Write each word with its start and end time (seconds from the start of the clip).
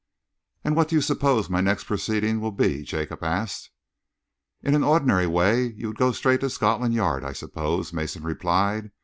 "And 0.63 0.75
what 0.75 0.87
do 0.87 0.95
you 0.95 1.01
suppose 1.03 1.47
my 1.47 1.61
next 1.61 1.83
proceeding 1.83 2.41
will 2.41 2.49
be?" 2.51 2.81
Jacob 2.81 3.21
asked. 3.23 3.69
"In 4.63 4.73
an 4.73 4.83
ordinary 4.83 5.27
way 5.27 5.65
you 5.77 5.89
would 5.89 5.99
go 5.99 6.11
straight 6.11 6.39
to 6.41 6.49
Scotland 6.49 6.95
Yard, 6.95 7.23
I 7.23 7.33
suppose," 7.33 7.93
Mason 7.93 8.23
replied. 8.23 8.89